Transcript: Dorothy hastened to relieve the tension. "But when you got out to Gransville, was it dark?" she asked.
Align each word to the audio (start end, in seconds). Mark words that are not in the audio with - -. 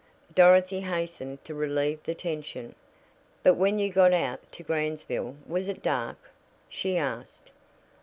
Dorothy 0.33 0.79
hastened 0.79 1.45
to 1.45 1.53
relieve 1.53 2.01
the 2.01 2.15
tension. 2.15 2.73
"But 3.43 3.53
when 3.53 3.77
you 3.77 3.91
got 3.93 4.13
out 4.13 4.51
to 4.53 4.63
Gransville, 4.63 5.35
was 5.45 5.67
it 5.67 5.83
dark?" 5.83 6.17
she 6.67 6.97
asked. 6.97 7.51